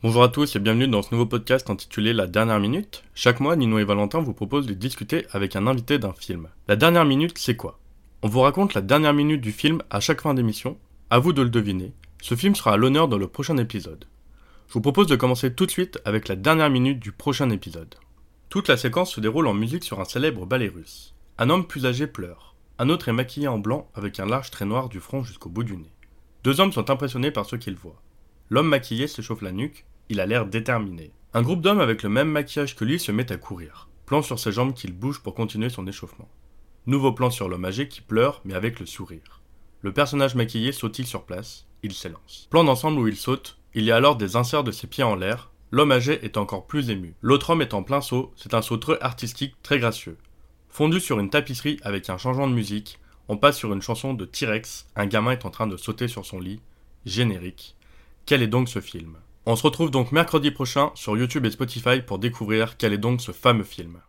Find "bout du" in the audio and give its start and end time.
25.48-25.76